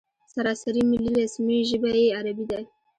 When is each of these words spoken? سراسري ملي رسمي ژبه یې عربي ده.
سراسري 0.33 0.83
ملي 0.91 1.11
رسمي 1.21 1.57
ژبه 1.69 1.89
یې 1.99 2.07
عربي 2.17 2.45
ده. 2.51 2.59